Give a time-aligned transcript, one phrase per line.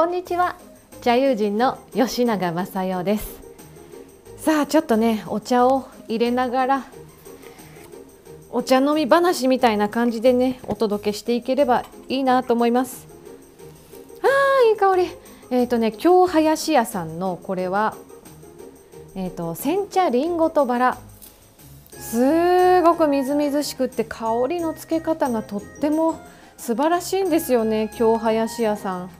[0.00, 0.56] こんにちは。
[1.02, 3.42] 茶友人の吉永正代です。
[4.38, 6.86] さあちょっとねお茶を入れながら
[8.50, 13.08] お茶飲み話みたいな感じでねお届けしていければいいなと思います。
[14.22, 15.10] あーいい香り。
[15.50, 17.94] えっ、ー、とね京林屋さんのこれは
[19.14, 20.98] えっ、ー、と煎茶りんごとバラ。
[21.92, 26.18] すごくみずみずしくって香りのつけ方がとっても
[26.56, 29.19] 素晴らしいんですよね京林屋さん。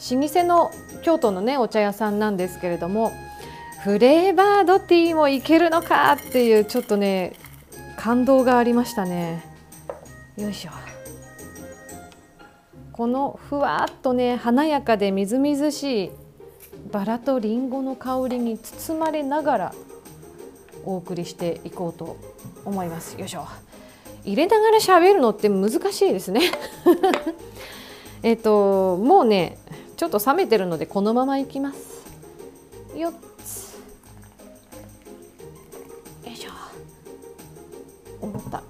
[0.00, 0.70] 老舗の
[1.02, 3.12] 京都のねお茶屋さんなんですけれども
[3.82, 7.34] フレーバードティーもいけるのかっていうちょっとね
[7.96, 9.44] 感動がありましたね。
[10.36, 10.70] よいしょ。
[12.92, 16.10] このふわっとね華やかでみずみずしい
[16.92, 19.74] バラとりんごの香りに包まれながら
[20.84, 22.16] お送りしていこうと
[22.64, 23.18] 思います。
[23.18, 23.46] よいしょ。
[24.24, 26.42] 入れながら喋るのって難しいですね。
[28.22, 29.56] えっともうね
[30.00, 31.78] ちょっと冷めてるのでこのままいきます。
[32.94, 33.12] 4
[33.44, 33.74] つ。
[36.24, 36.50] よいしょ。
[38.22, 38.62] 思った。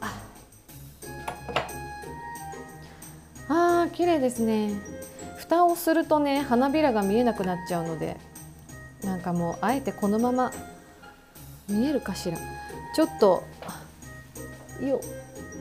[3.48, 4.72] あー綺麗ですね。
[5.36, 8.16] 蓋をするとね花びらが見えなくなっちゃうので
[9.04, 10.52] なんかもうあえてこのまま
[11.68, 12.38] 見えるかしら。
[12.96, 13.44] ちょっと
[14.82, 15.00] よ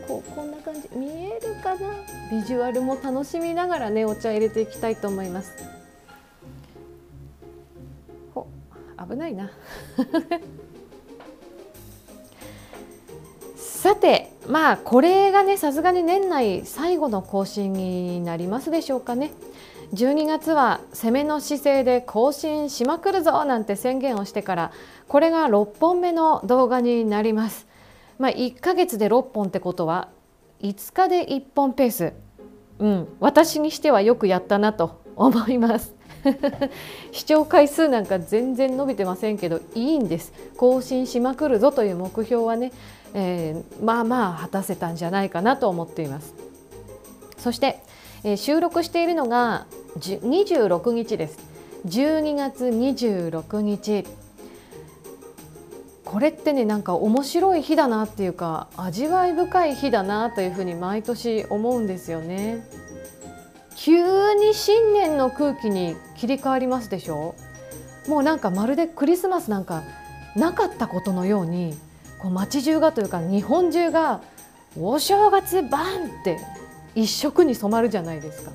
[0.10, 0.90] こうこんな感じ。
[0.96, 1.94] 見えるかな？
[2.32, 5.54] ビジュアルも楽しみながらねお茶入れていきたいと思います。
[8.34, 8.48] ほ
[9.08, 9.52] 危ないな。
[13.56, 19.32] さてまあこれがねさすがに年内最後の更新になりますでしょうかね。
[19.94, 24.72] 12月は攻めの姿勢で更新しまくるぞなんて宣言をしてから
[25.08, 27.69] これが6本目の動画になります。
[28.20, 30.10] まあ、1ヶ月で6本ってことは
[30.62, 32.14] 5日で1本ペース、
[32.80, 35.96] うん、私にしてはよくやったなと思います。
[37.14, 40.34] 視聴回数なんか全然伸びてませんけどいいんです。
[40.58, 42.74] 更新しまくるぞという目標はね、
[43.14, 46.34] えー、まあまあ果たせたんじゃないかなと思っています。
[47.38, 47.82] そして、
[48.26, 49.66] えー、収録しているのが
[49.98, 51.40] 26日です。
[51.86, 54.04] 12月26日。
[56.10, 62.68] これってねなんか面白い日だなっていうか味わい深い日だなというふうに毎年思うんですよね。
[63.76, 67.36] 急に新年の空気に切り替わりますでしょ？
[68.08, 69.84] もうなんかまるでクリスマスなんか
[70.36, 71.78] なかったことのように
[72.20, 74.22] こう街中がというか日本中が
[74.80, 76.40] お正月バンって
[76.96, 78.52] 一色に染まるじゃないですか。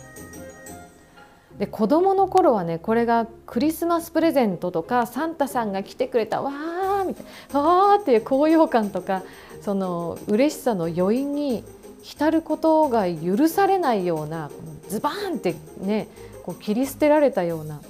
[1.57, 9.23] で子どもの頃はねこれがクリスマスプレゼントとかサンタさんが来てくれたわーみたいなわーっていう高揚感とか
[9.61, 11.65] その嬉しさの余韻に
[12.03, 14.51] 浸ることが許されないような
[14.89, 16.09] ズバーンってね
[16.43, 17.81] こう切り捨てられたような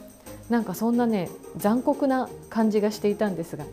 [0.48, 3.64] なんかそんなね残酷な感じがしていたんですが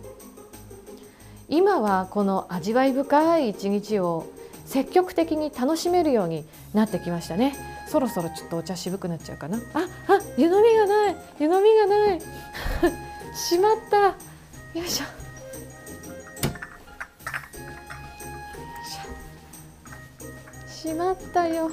[1.47, 4.25] 今はこの味わい深い一日を
[4.65, 7.53] 積極的に楽しめるようになってきましたね。
[7.89, 9.57] そろそろちょっとお茶渋くなっちゃうかな。
[9.73, 12.21] ああ湯飲みがない湯飲みがない。
[13.35, 13.97] しまった。
[14.07, 15.20] よいしょ。
[20.81, 21.69] しまったよ。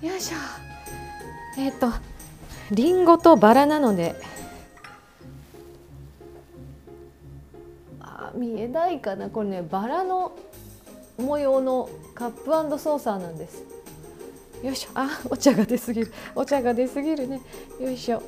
[0.00, 0.36] よいしょ。
[1.58, 1.88] えっ、ー、と
[2.70, 4.14] りんごとバラなので。
[7.98, 9.62] あ見えないかなこれね。
[9.68, 10.30] バラの
[11.18, 13.64] 模様のカップソーサーなんです。
[14.62, 14.90] よいしょ。
[14.94, 16.12] あお茶が出すぎる。
[16.36, 17.40] お茶が出すぎるね。
[17.80, 18.22] よいしょ。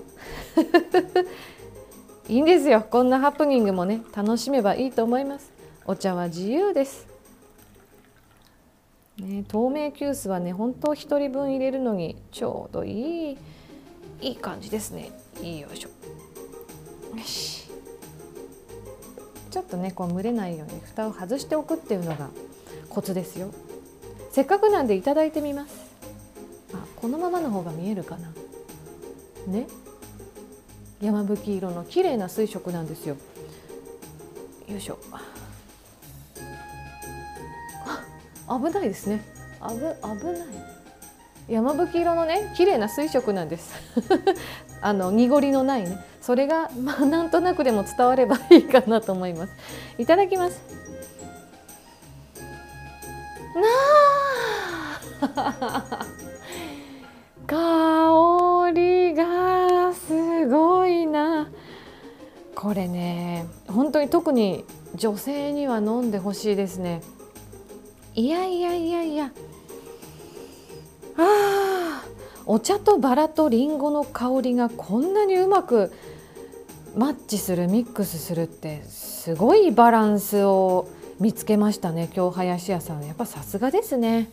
[2.28, 2.84] いいんですよ。
[2.90, 5.52] こんなハプニングもね楽しめばいいと思います。
[5.84, 7.15] お茶は自由です。
[9.18, 13.38] ね、透明急須はね本当1人分入れるのにちょうどいい
[14.20, 15.10] いい感じですね。
[15.42, 15.88] いいよいしょ。
[17.16, 17.70] よし。
[19.50, 22.28] ちょっとねこう蒸れないように蓋を外しておくっていうのが
[22.90, 23.50] コツですよ。
[24.30, 25.74] せっかくなんでいただいてみます。
[26.74, 28.32] あこのままの方が見えるかな。
[29.46, 29.66] ね。
[31.00, 33.16] 山吹色の綺麗な水色なんですよ。
[34.68, 34.98] よいしょ。
[38.48, 39.24] 危ないですね。
[39.62, 39.80] 危危
[40.26, 40.48] ない。
[41.48, 43.72] 山吹色のね綺麗な水色なんです。
[44.82, 45.98] あの濁りのないね。
[46.20, 49.52] それがまあなんとなくでも伝わればいいかなと思います。
[49.98, 50.60] いただきます。
[57.46, 61.48] 香りがすごいな。
[62.56, 64.64] これね本当に特に
[64.94, 67.02] 女性には飲んでほしいですね
[68.16, 69.30] いやいやいやいや。
[71.18, 72.02] あ
[72.46, 75.92] お茶とバラとリンゴの香りがこんなにうまく
[76.96, 80.88] マッチするミックスするってすごいバランスを
[81.20, 83.04] 見つけましたね今日林家さん。
[83.04, 84.30] やっぱさすがですね。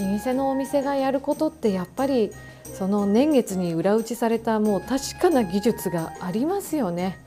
[0.00, 2.30] 老舗のお店がやることってやっぱり
[2.64, 7.18] その年月に裏打ちされたもう確かな技術がありますよね。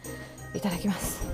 [0.55, 1.27] いただきます。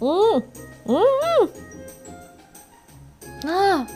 [0.00, 0.71] うん。
[0.86, 0.96] うん。
[3.50, 3.86] あ。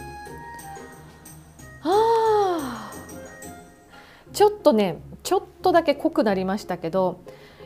[1.83, 2.93] あ
[4.33, 7.21] ちょっとねちょっとだけ濃くなりましたけど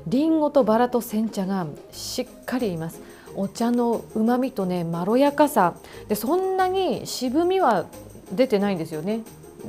[0.06, 3.00] りんごとバラと煎茶がしっかりいます。
[3.36, 5.74] お茶のうまみとねまろやかさ。
[6.08, 7.86] でそんなに渋みは
[8.32, 9.20] 出てないんですよね。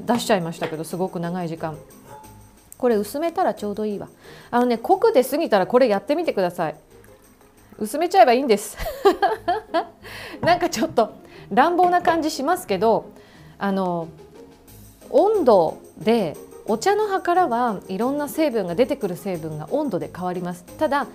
[0.05, 1.77] 出しちゃいましたけどすごく長い時間。
[2.77, 4.09] これ薄めたらちょうどいいわ。
[4.49, 6.75] あのね濃くで過ぎたらこれやってみてください。
[7.81, 8.77] 薄めちゃえばいいんです。
[10.41, 11.09] なんかちょっと
[11.51, 13.05] 乱暴な感じしますけど
[13.57, 14.07] あの
[15.09, 16.37] 温度で
[16.67, 20.63] お茶の葉からはいろんな成分が出てくる成分が温度で変わります。
[20.77, 21.07] ただ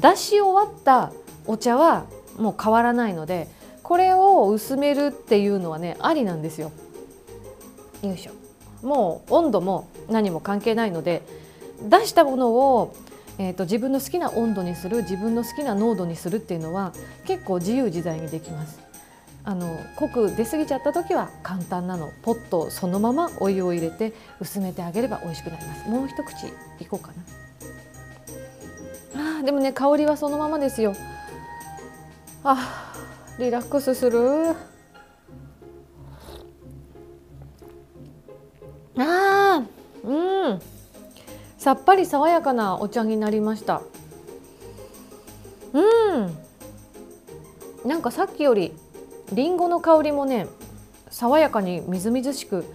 [0.00, 1.10] 出し終わった
[1.46, 2.04] お茶は
[2.38, 3.48] もう変わらないので
[3.82, 6.70] これを薄めるっていうのはねありなんですよ。
[8.02, 8.32] よいしょ。
[8.86, 11.22] もう温度も何も関係ないので
[11.82, 12.94] 出したものを、
[13.38, 16.92] えーと、自分の好きな温度にする自分の好きな濃度にするっていうのは
[17.24, 18.78] 結構自由自在にできます。
[19.46, 22.10] あの濃く出過ぎちゃった時は簡単なの。
[22.22, 25.88] ポットそのままお湯を入れて薄めてあげれば美味しくなります。
[25.88, 26.46] もう一口
[26.80, 27.12] いこうか
[29.14, 29.38] な。
[29.38, 30.94] あでもね香りはそのままですよ。
[32.42, 32.94] あ
[33.38, 34.54] リラックスする。
[38.96, 39.62] あ
[40.04, 40.60] うん。
[41.64, 43.80] さっぱり爽やかなお茶になりました。
[45.72, 46.36] うん。
[47.88, 48.74] なんかさっきより
[49.32, 50.46] りんごの香りもね
[51.08, 52.66] 爽やかにみずみずしく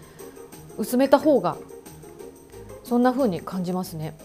[0.80, 1.58] 薄めた方が
[2.84, 4.18] そんな風に感じますね。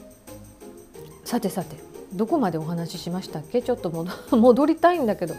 [1.26, 1.76] さてさて
[2.14, 3.60] どこまでお話ししましたっけ？
[3.60, 3.90] ちょっと
[4.34, 5.34] 戻りたいんだけど。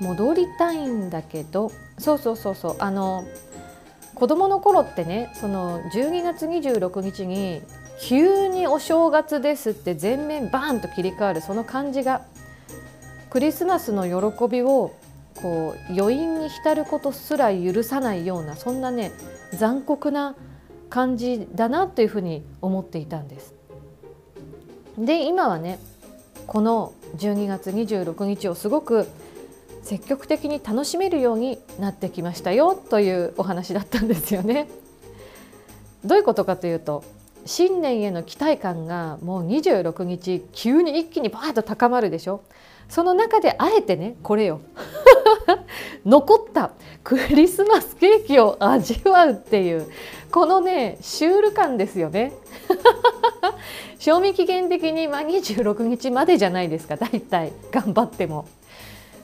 [0.00, 1.70] 戻りたいんだけど。
[1.98, 2.76] そうそうそうそう。
[2.78, 3.26] あの
[4.14, 7.60] 子供の頃ってねその12月26日に
[8.02, 12.22] 急にお正月ですって全面バーンと切り替わるその感じが
[13.30, 14.92] クリスマスの喜びを
[15.36, 19.12] こう余韻に浸ることすら許さないようなそんなね
[19.54, 20.34] 残酷な
[20.90, 23.54] 感じだなというふうに思っていたんです。
[24.98, 25.78] で今はね
[26.48, 29.06] この12月26日をすごく
[29.84, 34.68] 積極的に楽しめるようになってきましたよというお話だったんですよね。
[36.04, 37.04] どういうことかというと
[37.44, 42.42] 新年への期待感がもう26日急に一気にバーッと高まるでしょ？
[42.88, 44.60] その中であえてねこれよ。
[46.06, 46.70] 残った
[47.02, 49.86] クリスマスケーキを味わうっていう
[50.30, 52.32] このねシュール感ですよね。
[53.98, 58.46] 賞味期限的にまあ26日までじゃないですか大体頑張っても。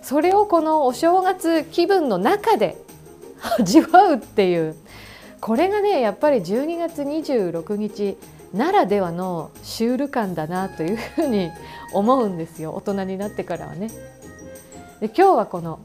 [0.03, 2.77] それをこのお正月気分の中で
[3.59, 4.75] 味わうっていう
[5.41, 8.17] これがねやっぱり12月26日
[8.53, 11.51] ならではのシュール感だなというふうに
[11.93, 13.89] 思うんですよ大人になってからはね。
[15.01, 15.81] で今日はこの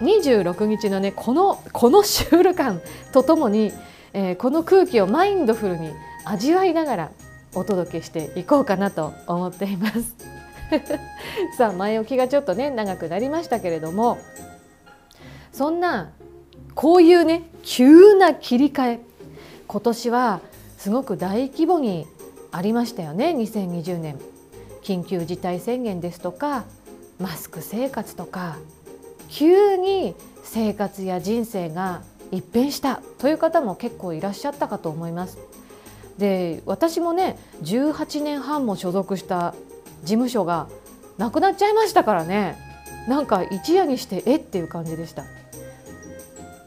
[0.00, 2.80] 26日のねこのこのシュール感
[3.12, 3.72] とともに、
[4.12, 5.90] えー、この空気をマインドフルに
[6.24, 7.10] 味わいながら
[7.54, 10.14] お届けしていこうかなと思っています。
[11.56, 14.18] さあ前置きがちょっとね長くなりましたけれども
[15.52, 16.12] そんな
[16.74, 19.00] こういうね急な切り替え
[19.66, 20.40] 今年は
[20.78, 22.06] すごく大規模に
[22.50, 23.30] ありましたよね。
[23.30, 24.18] 2020年。
[24.82, 26.64] 緊急事態宣言ですとか
[27.20, 28.56] マスク生活とか
[29.28, 32.02] 急に生活や人生が
[32.32, 35.38] 一変したという方も結構いらっしゃったかと思います。
[36.18, 39.54] で私もね18年半も所属した
[40.02, 40.66] 事務所が
[41.16, 42.58] なくなっちゃいましたからね。
[43.06, 44.36] なんか一夜にしてえ？
[44.36, 45.24] っていう感じでした。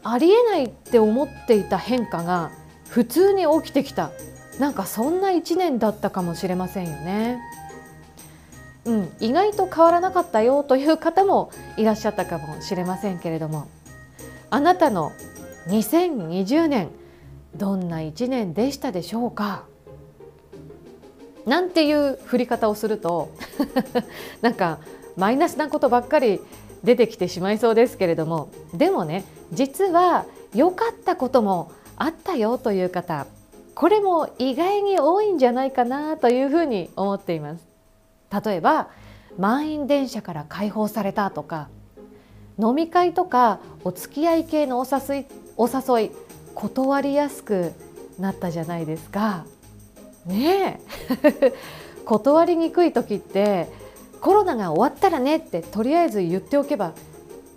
[0.07, 2.51] ありえないって思っていた変化が
[2.89, 4.11] 普通に起きてきた。
[4.59, 7.41] なんかそんな1年だったかもしれませんよね。
[8.85, 13.67] うん、意外と変わらなかったよという方もいらっしゃったかもしれませんけれども。
[14.51, 15.11] あなたの
[15.69, 16.89] 2020年
[17.55, 19.63] どんな1年でしたでしょうか？
[21.47, 23.31] なんていう振り方をすると
[24.41, 24.77] なんか
[25.17, 26.41] マイナスなことばっかり
[26.85, 33.27] 出てきてしまいそうですけれどもでもね実は良かったこともあったよという方
[33.73, 37.65] これも意外に多いんじゃないかなというふうに思っています。
[38.45, 38.87] 例えば
[39.37, 41.67] 満員電車から解放されたとか
[42.57, 45.25] 飲み会とかお付き合い系のお誘い
[45.57, 46.11] お誘い
[46.53, 47.73] 断りやすく
[48.17, 49.45] なったじゃないですか。
[50.25, 50.79] ね
[51.23, 51.53] え
[52.05, 53.67] 断りにくい時って
[54.25, 56.93] コロナが終わったらねってとりあえず言っておけば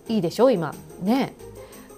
[0.06, 1.32] いいでしょ今ね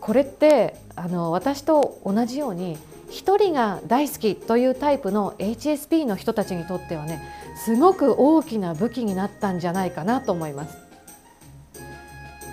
[0.00, 2.78] これってあの私と同じように
[3.10, 7.20] 一人が大好きというタイプの HSP の人たちにとってはね
[7.56, 10.78] すごく大きな武器になったんじゃないかなと思います。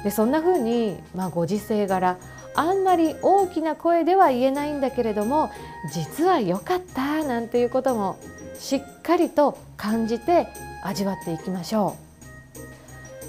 [0.03, 2.17] でそんな風にまあご時世柄
[2.55, 5.51] あんまり大きな声では言えないんだけれども
[5.93, 8.17] 実は良かったなんていうことも
[8.57, 10.47] しっかりと感じて
[10.81, 12.06] 味わっていきましょう。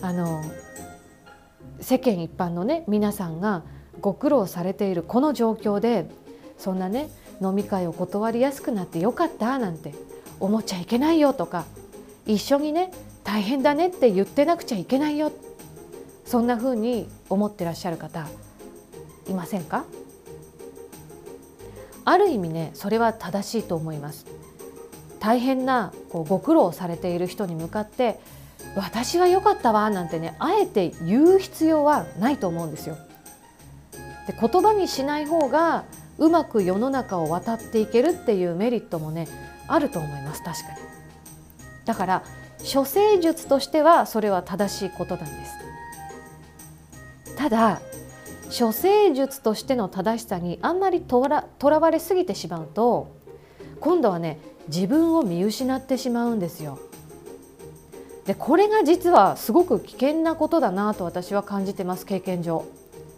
[0.01, 0.45] あの
[1.81, 3.63] 世間一般のね皆さんが
[4.01, 6.09] ご苦労されているこの状況で
[6.57, 7.09] そんなね
[7.41, 9.95] 飲み会を断りやすくなってよかったなんて
[10.41, 11.65] 思っちゃいけないよとか
[12.27, 12.93] 一緒にね
[13.25, 15.33] 大変だねって言ってなくちゃいけないよ
[16.25, 18.27] そんな風に思ってらっしゃる方
[19.29, 19.85] いませんか？
[22.05, 24.27] ある意味ねそれは正しいと思います。
[25.21, 28.21] 大変なこうご苦労されている人に向かって
[28.77, 32.97] 私は良かったわなんてねあえて言う必要はないと思うんですよ。
[34.27, 35.85] で言葉にしない方が
[36.19, 39.27] うまく世の中を渡っていけるっていうメリットもね
[39.69, 40.79] あると思います確かに。
[41.85, 42.23] だから
[42.73, 45.53] 処世術としてはそれは正しいことなんです。
[47.37, 47.81] ただ
[48.49, 53.15] 処世術としての正しさにあんまりとらとらわれすぎてしまうと
[53.81, 54.39] 今度はね
[54.69, 56.79] 自分を見失ってしまうんですよ。
[58.29, 62.67] でこれが実はすごく危険なことだなと私は感じてます経験上。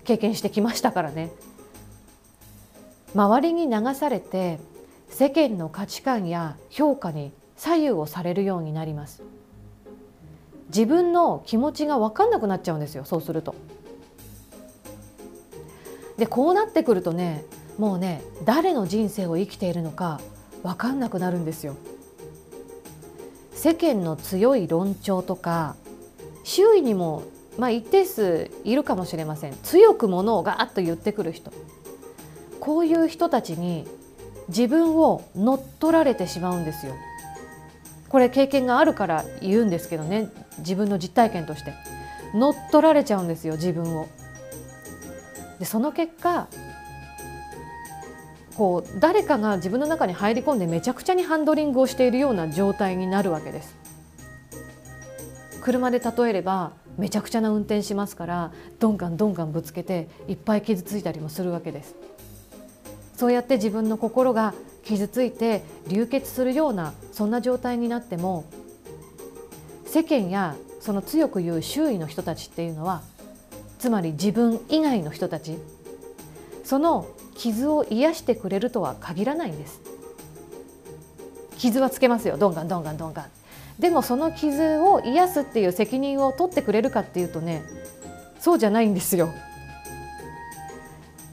[0.04, 1.32] 経験してきましたからね。
[3.16, 4.60] 周りに流されて
[5.08, 9.24] 世間の価値観や評価に左右をされるようになります。
[10.68, 13.56] 自分の気持ちが分かんなくなっちゃうんですよそうすると。
[16.18, 17.44] でこうなってくるとね
[17.78, 20.20] もうね誰の人生を生きているのか
[20.62, 21.74] 分かんなくなるんですよ。
[23.60, 25.76] 世間の強い論調とか
[26.44, 27.24] 周囲にも
[27.58, 29.54] まあ一定数いるかもしれません。
[29.62, 31.52] 強くものをガーッと言ってくる人。
[32.58, 33.86] こういう人たちに
[34.48, 36.94] 自分を乗っ取られてしまうんですよ。
[38.08, 40.30] これ経験があるから言うんですけどね。
[40.60, 41.74] 自分の実体験として。
[42.32, 44.08] 乗っ取られちゃうんですよ自分を。
[45.58, 46.46] でその結果
[48.56, 53.76] こう誰かが自分の中に入り込んでめちゃくちゃにハンドリングをしているような状態になるわけです。
[55.62, 61.94] 車で例えればめちゃくちゃな運転しますからどんがんどんがんぶつけていっぱい傷ついたりもするわけです。
[63.16, 68.44] そうやって自分の心が傷ついて流血するようなそんな状態になっても
[69.84, 73.02] 世間やその強く言う周囲の人たちっていうのは
[73.78, 75.58] つまり自分以外の人たち
[76.64, 77.06] その
[77.40, 79.80] 傷を癒してくれるとは限らないんです。
[81.56, 82.36] 傷はつけますよ。
[82.36, 83.30] どんがんどんがんどんがん
[83.78, 87.62] でもその傷を癒すっていう責任を取ってくれるかっていうとね
[88.40, 89.30] そうじゃないんですよ。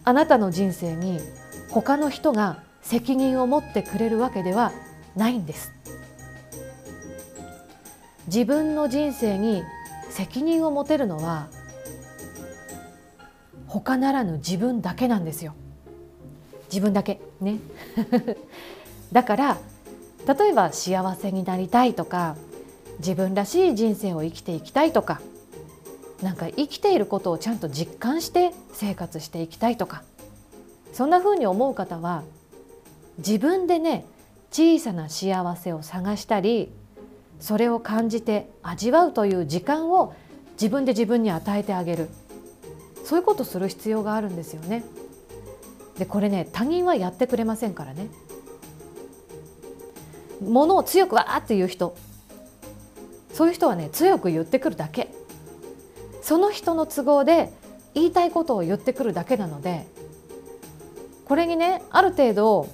[0.05, 1.19] あなたの人生に
[1.69, 4.71] 他の人が責任を持ってくれるわけでは
[5.17, 5.73] ないんです。
[8.27, 9.61] 自分の人生に
[10.09, 11.49] 責任を持てるのは
[13.67, 15.53] 他ならぬ自分だけなんですよ。
[16.69, 17.19] 自分だけ。
[17.41, 17.59] ね。
[19.11, 19.57] だから
[20.27, 22.35] 例えば幸せになりたいとか
[22.99, 25.21] 自分らしい人生を生きていきたいとか
[26.21, 30.03] なんか生きていることをちゃんと実感して生活していきたいとか
[30.91, 32.23] そんな風に思う方は
[33.19, 34.05] 自分でね
[34.51, 36.71] 小さな幸せを探したり
[37.39, 40.13] それを感じて味わうという時間を
[40.53, 42.09] 自分で自分に与えてあげる。
[43.03, 44.83] そういうことする必要があるんですよね。
[45.97, 48.07] でこれね他人はやってくれませんからね。
[50.41, 51.95] ものを強くわーって言う人
[53.33, 55.11] そういう人はね強く言ってくるだけ
[56.21, 57.51] その人の都合で
[57.93, 59.87] 言いたいことを言ってくるだけなので
[61.25, 62.69] これにねある程度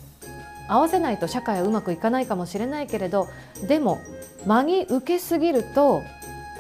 [0.68, 3.28] 合わせないと社会はうまくいかないかもしれないけれど
[3.68, 4.00] でも
[4.46, 6.02] 間に受けすぎると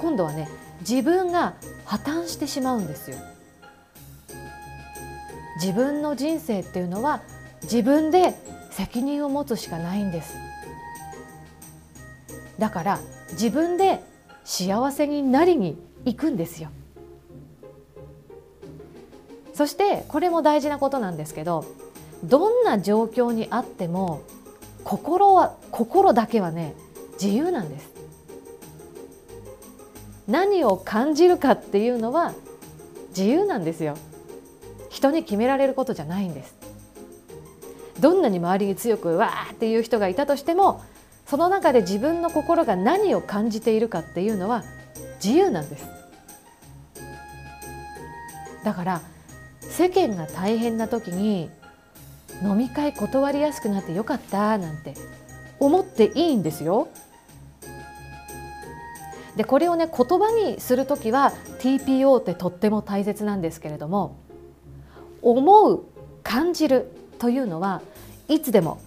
[0.01, 0.50] 今度はね
[0.82, 1.55] 自分が
[1.86, 3.17] 破綻してしまうんですよ。
[5.56, 7.22] 自分の人生っていうのは
[7.64, 8.36] 自分で
[8.72, 10.36] 責任を持つしかないんです。
[12.60, 13.00] だから
[13.32, 14.02] 自分で
[14.44, 16.70] 幸せになりに行くんですよ。
[19.54, 21.66] そしてこれも大事なことなんですけど
[22.24, 24.22] どんな状況にあっても
[24.84, 26.74] 心は心だけはね
[27.22, 27.94] 自由なんです。
[30.28, 32.34] 何を感じるかっていうのは
[33.10, 33.98] 自由なんですよ。
[34.94, 36.56] 人に決められることじゃないんです
[38.00, 40.84] どんなに周りに強くわーっていう人がいたとしても
[41.26, 44.64] その中で自分の心が何を感じているかっていうのは
[45.24, 45.88] 自由なんです
[48.64, 49.02] だから
[49.62, 51.50] 世間が大変な時に
[52.44, 54.94] 飲み会断りやすくなってよかったなんて
[55.60, 56.90] 思っていいんですよ。
[59.36, 64.23] でこれをね言葉にする時は TPO ってとっても大切なんですけれども
[65.24, 65.84] 思う
[66.22, 67.82] 感じるというのは
[68.27, 68.80] いつでも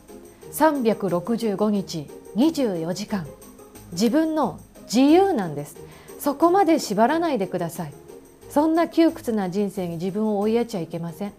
[0.53, 3.27] 365日24時間
[3.93, 5.77] 自分の自由なんです。
[6.19, 7.93] そこまで縛らないでください。
[8.51, 11.33] そんな窮屈な人生に自分を追いやっちゃいけません。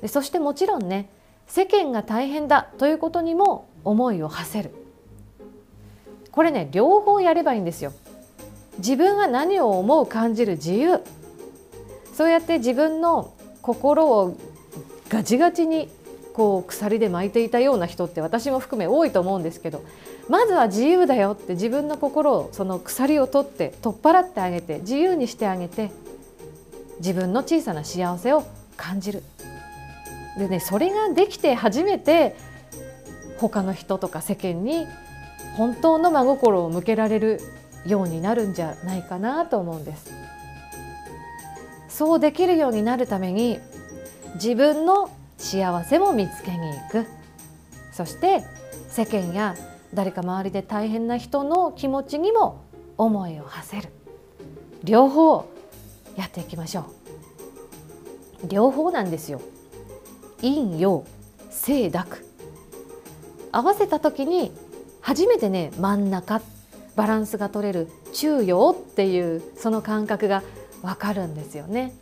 [0.00, 1.08] でそしてもちろんね
[1.46, 4.74] 世間が大変だということにも思いを馳せる。
[6.30, 7.92] これね両方やればいいんですよ。
[8.78, 11.00] 自分は何を思う感じる自由。
[12.16, 14.38] そうやって自分の心を
[15.10, 15.90] ガチガチに
[16.32, 19.84] こう鎖で巻いていたような人って私も含め多いと思うんですけど
[20.30, 25.90] まずは自由だよって自分の心をその鎖を取って取っ払ってあげて自由にしてあげて
[27.00, 28.44] 自分の小さな幸せを
[28.78, 29.22] 感じる
[30.38, 32.34] でねそれができて初めて
[33.36, 34.86] 他の人とか世間に
[35.58, 37.40] 本当の真心を向けられる
[37.86, 40.25] ようになるんじゃないかなと思うんです。
[41.96, 43.58] そうできるようになるために
[44.34, 47.06] 自分の幸せも見つけに行く。
[47.90, 48.44] そして
[48.90, 49.56] 世間や
[49.94, 52.66] 誰か周りで大変な人の気持ちにも
[52.98, 53.88] 思いを馳せる。
[54.84, 55.46] 両方
[56.16, 56.82] やっていきましょ
[58.44, 58.48] う。
[58.48, 59.40] 両方なんですよ。
[60.42, 61.06] 陰陽
[61.64, 62.26] 清濁。
[63.52, 64.52] 合わせた時に
[65.00, 66.42] 初めてね真ん中
[66.94, 70.42] バランスが取れる中陽っていうその感覚が
[70.86, 71.92] わかるんですよね。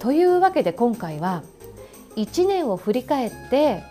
[0.00, 1.44] というわけで今回は
[2.16, 3.84] 1年を振り返って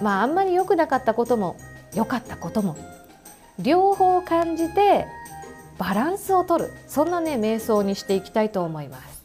[0.00, 1.56] まああんまり良くなかったことも
[1.94, 2.76] 良かったことも
[3.58, 5.06] 両方感じて
[5.78, 9.16] バランスを取るそんなね瞑想にしていきたいと思います。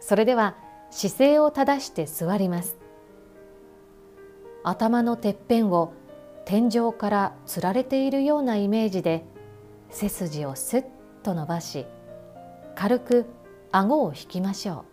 [0.00, 0.56] それでは
[0.92, 2.76] 姿勢を正して座ります。
[4.62, 5.94] 頭のてっぺんを
[6.44, 9.24] 天井からつられているようなイメージで
[9.90, 10.84] 背筋をスッ
[11.22, 11.86] と伸ばし
[12.76, 13.26] 軽く
[13.72, 14.84] 顎を引きましょう。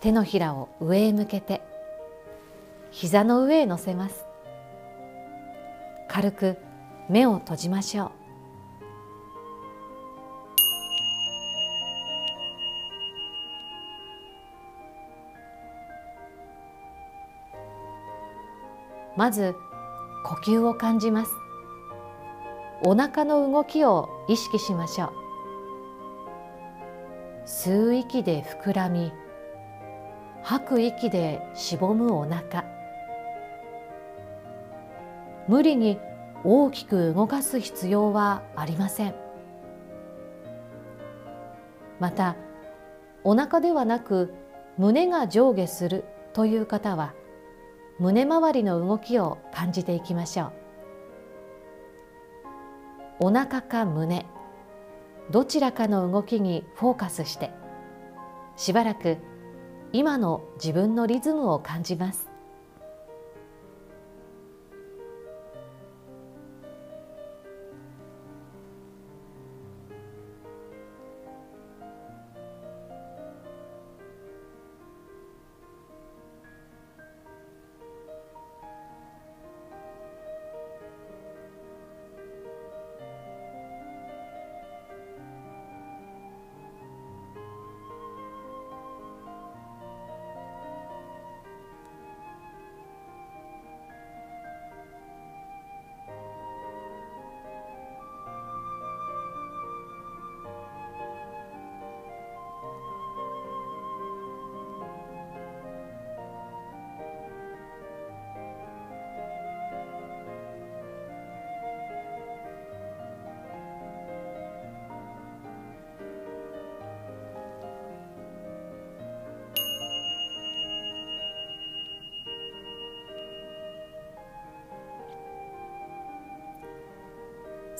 [0.00, 1.62] 手のひらを上へ向けて
[2.90, 4.26] 膝の上へ乗せます。
[6.08, 6.58] 軽く
[7.08, 8.21] 目を閉じましょう。
[19.16, 19.54] まず
[20.24, 21.32] 呼吸を感じます。
[22.84, 25.12] お腹の動きを意識しましょう。
[27.46, 29.12] 吸う息で膨らみ
[30.42, 32.64] 吐く息でしぼむお腹。
[35.48, 35.98] 無理に
[36.44, 39.14] 大きく動かす必要はありません。
[42.00, 42.36] また
[43.22, 44.34] お腹ではなく
[44.78, 47.14] 胸が上下するという方は
[47.98, 50.52] 胸周りの動きを感じていきましょう。
[53.20, 54.26] お腹か胸
[55.30, 57.52] どちらかの動きにフォーカスして
[58.56, 59.18] しばらく
[59.92, 62.31] 今の自分のリズムを感じます。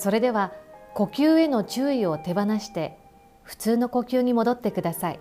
[0.03, 0.53] それでは
[0.95, 2.99] 呼吸への注意を手放して
[3.45, 5.21] 普通の呼吸に戻ってください。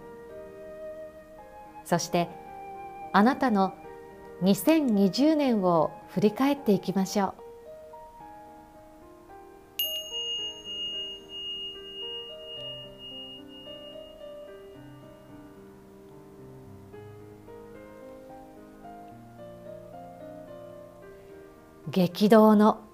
[1.86, 2.30] そして
[3.14, 3.76] あなたの
[4.42, 7.36] 2020年を振り返っていきましょ
[21.88, 21.92] う。
[21.92, 22.91] 激動の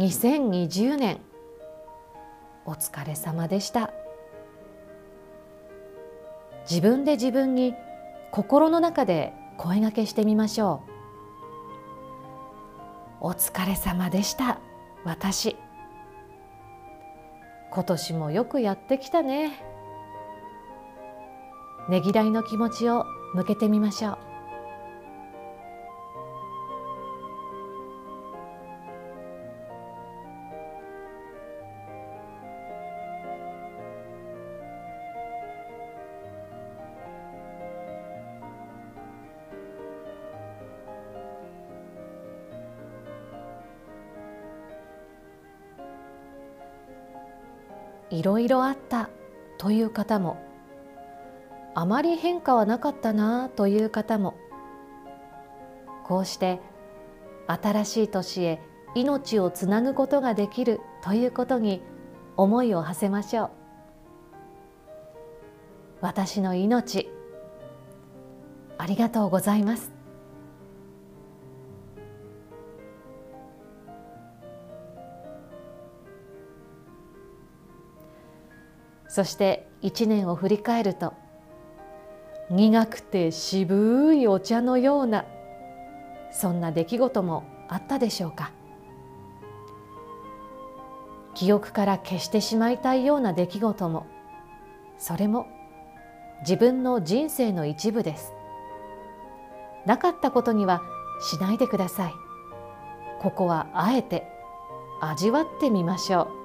[0.00, 1.20] 2020年
[2.64, 3.90] お疲れ様でした。
[6.66, 7.74] 自分で自分に
[8.32, 10.84] 心の中で声がけしてみましょ
[13.20, 13.26] う。
[13.26, 14.58] お疲れ様でした
[15.04, 15.58] 私。
[17.70, 19.62] 今年もよくやってきたね。
[21.90, 24.29] ねぎらいの気持ちを向けてみましょう。
[48.20, 49.08] いろいろあった
[49.56, 50.36] という方も。
[51.74, 54.34] あまり変化はなかったなという方も。
[56.04, 56.60] こうして
[57.46, 58.60] 新しい年へ
[58.94, 61.80] 命をつなぐことができるということに
[62.36, 63.50] 思いを馳せましょう。
[66.02, 67.08] 私の命
[68.76, 69.99] ありがとうございます。
[79.10, 81.14] そして一年を振り返ると
[82.48, 85.24] 苦くて渋いお茶のような
[86.30, 88.52] そんな出来事もあったでしょうか。
[91.34, 94.06] 記憶から消してしまいたいような出来事も
[94.96, 95.48] それも
[96.42, 98.32] 自分の人生の一部です。
[99.86, 100.82] なかったことには
[101.20, 102.12] しないでください。
[103.20, 104.28] ここはあえて
[105.00, 106.39] 味わってみましょう。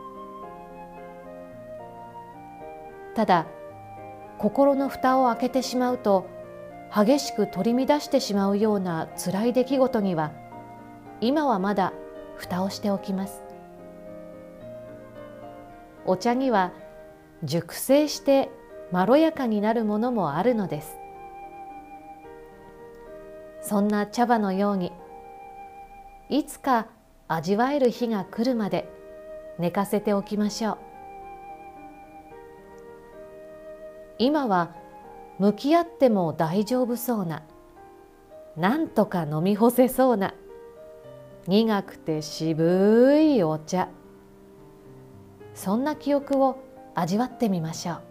[3.15, 3.47] ただ
[4.38, 6.28] 心の蓋を開けてしまうと
[6.93, 10.32] 激しく取り乱してしまうような辛い出来事には
[11.21, 11.93] 今はまだ
[12.36, 13.41] 蓋をしておきます。
[16.06, 16.71] お茶には
[17.43, 18.49] 熟成して
[18.91, 20.97] まろやかになるものもあるのです。
[23.62, 24.91] そんな茶葉のように
[26.30, 26.88] いつか
[27.28, 28.88] 味わえる日が来るまで
[29.58, 30.94] 寝かせておきましょう。
[34.17, 34.73] 今は
[35.39, 37.43] 向き合っても大丈夫そうな。
[38.56, 40.34] なんとか飲み干せそうな。
[41.47, 43.89] 苦くて渋いお茶。
[45.54, 46.58] そんな記憶を
[46.95, 48.01] 味わってみましょう。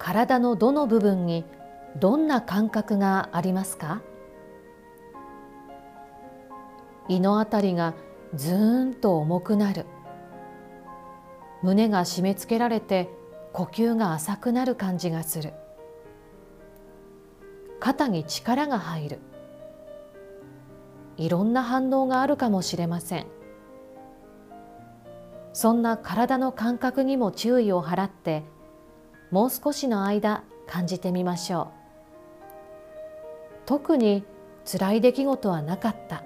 [0.00, 1.44] 体のどの部分に
[1.96, 4.00] どんな感覚がありますか？
[7.08, 7.94] 胃のあたりが
[8.34, 9.84] ずーんと重くなる。
[11.62, 13.10] 胸が締め付けられて
[13.52, 15.52] 呼吸が浅くなる感じがする。
[17.78, 19.18] 肩に力が入る。
[21.18, 23.26] いろんな反応があるかもしれません。
[25.52, 28.44] そんな体の感覚にも注意を払って
[29.30, 31.66] もう少しの間感じてみましょう。
[33.66, 34.24] 特に
[34.64, 36.22] 辛い出来事はなかった。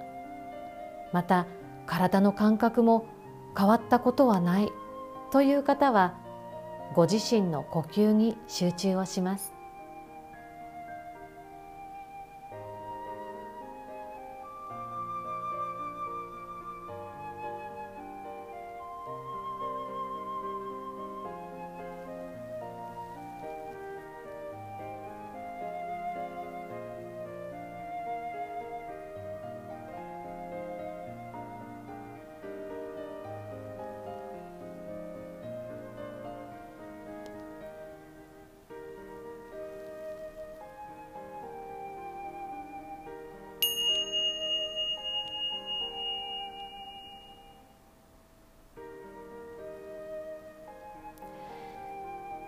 [1.13, 1.47] また
[1.87, 3.07] 体の感覚も
[3.57, 4.69] 変わったことはない
[5.31, 6.15] という方は
[6.95, 9.54] ご自身の呼吸に集中をします。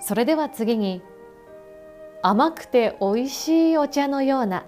[0.06, 1.02] それでは次に
[2.22, 4.64] 甘くておいしいお茶のような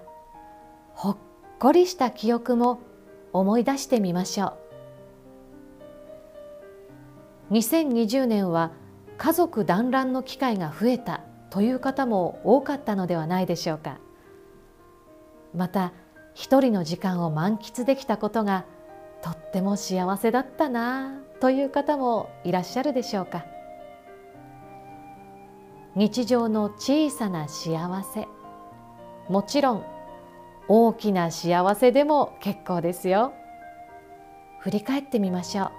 [0.91, 1.17] ほっ
[1.59, 2.81] こりした記憶も
[3.31, 4.57] 思い出してみましょ
[7.49, 7.53] う。
[7.53, 8.73] 2020年は
[9.17, 11.21] 家族団らんの機会が増えた
[11.51, 13.97] という方も多かったのではないでしょうか。
[15.55, 15.93] また
[16.33, 18.65] 一人の時間を満喫できたことが
[19.21, 23.45] とっても幸せだったなという方もいらっしゃるでしょうか。
[25.99, 28.29] 日常の小さな幸せ。
[29.27, 29.83] もちろん
[30.69, 33.33] 大きな幸せでも結構ですよ。
[34.59, 35.71] 振り返ってみましょう。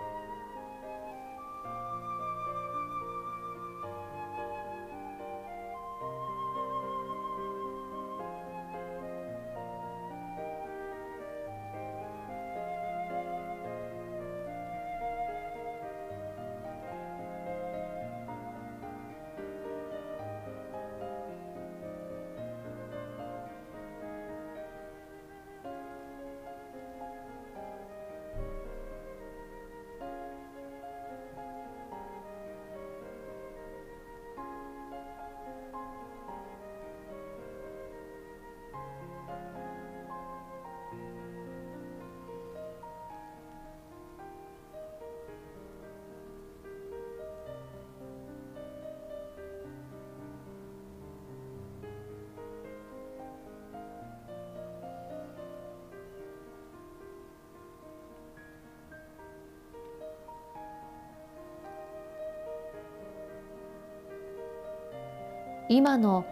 [65.73, 66.27] 今の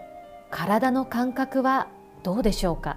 [0.51, 1.87] 体の感覚は
[2.25, 2.97] どうでしょうか？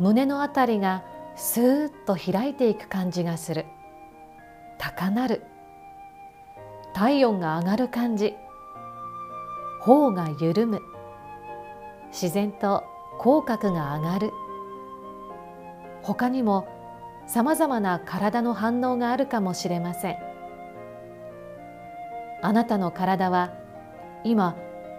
[0.00, 1.04] 胸のあたりが
[1.36, 3.66] スーッと開いていく感じがする。
[4.78, 5.42] 高鳴る。
[6.92, 8.34] 体温が上がる感じ。
[9.80, 10.82] 頬が緩む。
[12.08, 12.82] 自然と
[13.20, 14.32] 口角が上がる。
[16.02, 16.66] 他にも
[17.28, 20.16] さまざまな体の反応があるかもしれません。
[22.42, 23.52] あなたの体は
[24.26, 24.56] 今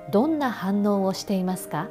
[0.09, 1.89] どんな反応をしていますか？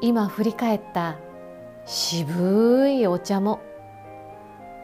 [0.00, 1.16] 今振り返った
[1.84, 3.60] 渋いお茶も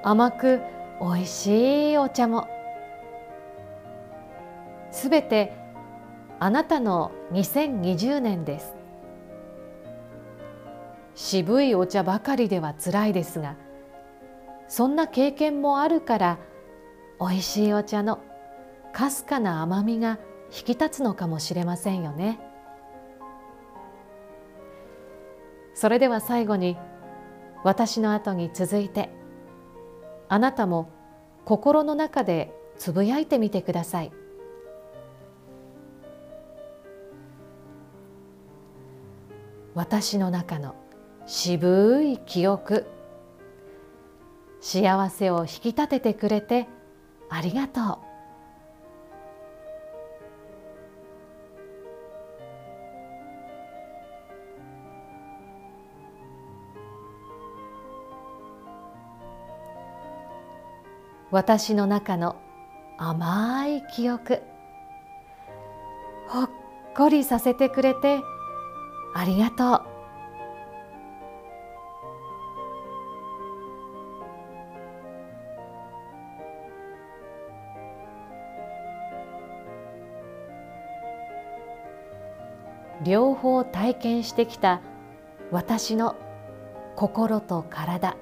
[0.03, 0.61] 甘く
[1.00, 2.48] おいしいお茶も
[4.90, 5.53] すべて
[6.40, 8.74] あなたの2020年です
[11.14, 13.57] 渋いお茶ばかりではつらいですが
[14.66, 16.38] そんな経験もあるから
[17.20, 18.20] おいしいお茶の
[18.92, 22.53] かすかな甘みが引き立つのかもしれませんよね。
[25.74, 26.76] それでは最後に
[27.64, 29.10] 私の後に続いて
[30.28, 30.90] あなたも
[31.44, 34.12] 心の中でつぶやいてみてください。
[39.74, 40.76] 私の中の
[41.26, 42.87] 渋い記憶
[44.60, 46.68] 幸せを引き立ててくれて
[47.28, 48.13] ありがとう。
[61.35, 62.37] 私の中の
[62.97, 64.40] 甘い記憶。
[66.29, 66.51] ほっ
[66.97, 68.20] こりさせてくれて
[69.16, 69.94] ありがとう。
[83.05, 84.81] 両方体験してきた
[85.51, 86.14] 私の
[86.94, 88.16] 心と体。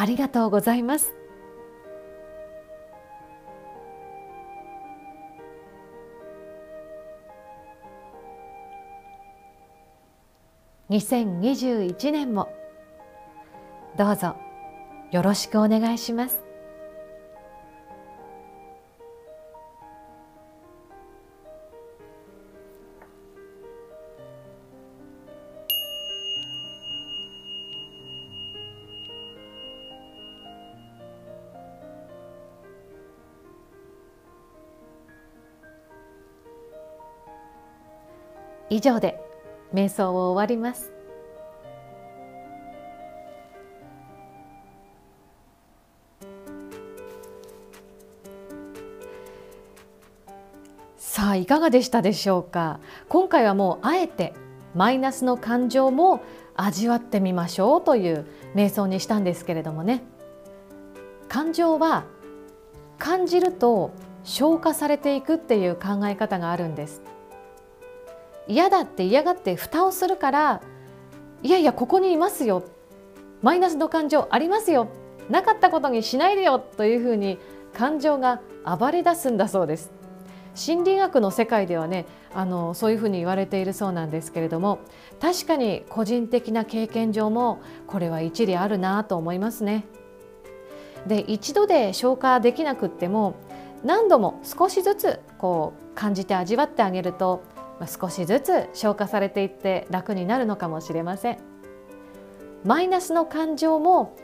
[0.00, 1.12] ありがとうございます。
[10.88, 12.48] 2021年も。
[13.98, 14.36] どうぞ
[15.12, 16.49] よろしくお願いします。
[38.70, 39.20] 以上で
[39.74, 40.92] 瞑想を終わります。
[50.96, 52.78] さあいかがでしたでしょうか？
[53.08, 54.32] 今回はもうあえて
[54.74, 56.22] マイナスの感情も
[56.54, 60.02] 味わってみましょうという瞑想にしたんですけれどもね。
[61.28, 62.04] 感情は
[62.98, 63.90] 感じると
[64.22, 67.02] 消化されていくっていう考え方があるんです。
[68.50, 70.60] 嫌だって嫌がって蓋をするから
[71.42, 72.64] いやいやここにいますよ。
[73.42, 74.88] マイナスの感情ありますよ。
[75.30, 77.38] なかったことにしないでよというふうに
[77.72, 79.92] 感情が暴れ出すんだそうです。
[80.56, 84.80] 心理学の世界ではねあのそういうふうに言われているそうなんですけれども
[85.20, 89.86] 確かに個人的な経験上もこれは一理あるなと思いますね。
[91.06, 93.36] で一度で消化できなくっても
[93.84, 97.42] 何度も少しずつこう感じて味わってあげると
[97.86, 101.38] 少しずつ消化されていって楽になるのかもしれません。
[102.64, 104.16] マイナスの感情も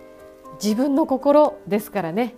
[0.63, 2.35] 自分の心ですからね。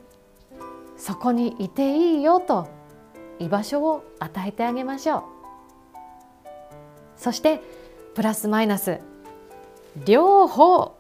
[0.97, 2.69] そこにいていいよと
[3.39, 5.23] 居場所を与えてあげましょう。
[7.17, 7.61] そして
[8.15, 9.01] プラスマイナス。
[10.05, 10.97] 両方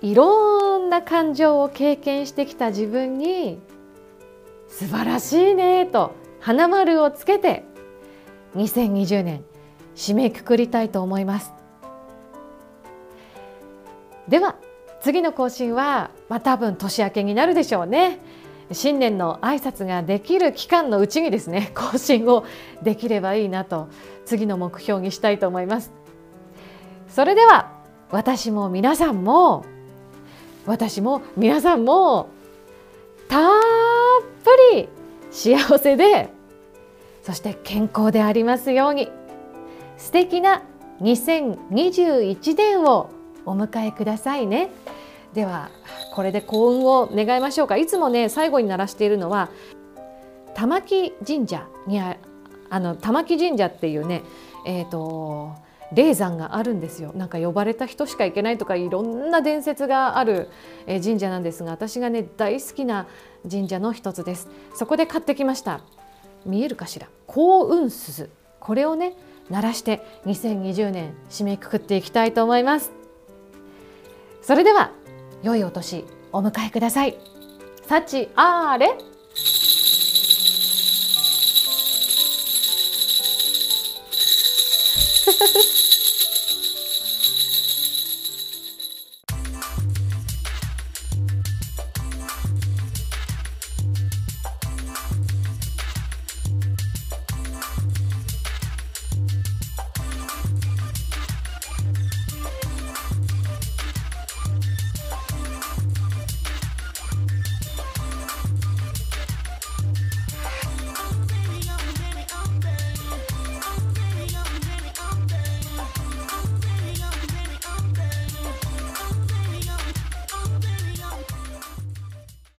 [0.00, 3.60] いろんな感情を経験してきた自分に
[4.68, 7.64] 素晴らしいねと花丸をつけて
[8.56, 9.44] 2020年
[9.94, 11.52] 締めくくりたいと思います。
[14.28, 14.56] では
[15.00, 18.20] 次の更新は、まあ、多分年明けになるでしょうね。
[18.70, 22.44] 新年の挨拶ができる期間のうちにですね 更新を
[22.82, 23.88] できればいいなと
[24.24, 25.92] 次の目標にしたいと思います。
[27.08, 27.72] それでは
[28.10, 29.64] 私も皆さんも
[30.64, 32.28] 私も皆さんも
[33.28, 33.50] たっ
[34.44, 34.88] ぷり
[35.30, 36.30] 幸せで
[37.22, 39.10] そして健康でありますように。
[39.96, 40.62] 素敵な
[41.00, 43.10] 2021年を
[43.44, 44.70] お迎えくださいね。
[45.32, 45.70] では
[46.14, 47.76] これで幸運を願いましょうか。
[47.76, 49.50] いつもね最後に鳴らしているのは
[50.54, 52.16] 玉木神社にあ
[52.70, 54.22] の玉木神社っていうね
[54.66, 55.54] えっ、ー、と
[55.92, 57.12] 霊山があるんですよ。
[57.14, 60.48] なんか呼ばれた人しか行けないとかいろんな伝説がある
[60.86, 63.06] 神社なんですが私がね大好きな
[63.48, 64.48] 神社の一つです。
[64.74, 65.80] そこで買ってきました。
[66.44, 67.08] 見えるかしら？
[67.26, 68.30] 幸運鈴。
[68.60, 69.14] これをね
[69.50, 72.92] 鳴らして2020年締めくくっていきたいと思います。
[74.40, 74.92] それでは
[75.42, 77.18] 良いお年お迎えください。
[77.86, 78.96] 幸あれ